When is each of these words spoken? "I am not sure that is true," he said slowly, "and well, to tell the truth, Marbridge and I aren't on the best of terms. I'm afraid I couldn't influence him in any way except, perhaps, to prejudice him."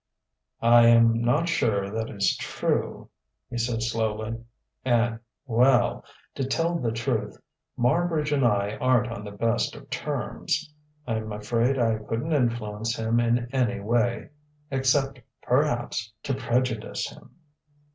"I 0.63 0.87
am 0.87 1.21
not 1.21 1.47
sure 1.47 1.91
that 1.91 2.09
is 2.09 2.35
true," 2.37 3.07
he 3.51 3.59
said 3.59 3.83
slowly, 3.83 4.43
"and 4.83 5.19
well, 5.45 6.03
to 6.33 6.43
tell 6.43 6.79
the 6.79 6.91
truth, 6.91 7.37
Marbridge 7.77 8.31
and 8.31 8.43
I 8.43 8.77
aren't 8.77 9.11
on 9.11 9.23
the 9.23 9.29
best 9.31 9.75
of 9.75 9.91
terms. 9.91 10.73
I'm 11.05 11.31
afraid 11.31 11.77
I 11.77 11.99
couldn't 11.99 12.33
influence 12.33 12.95
him 12.95 13.19
in 13.19 13.47
any 13.53 13.79
way 13.79 14.29
except, 14.71 15.19
perhaps, 15.43 16.11
to 16.23 16.33
prejudice 16.33 17.07
him." 17.11 17.35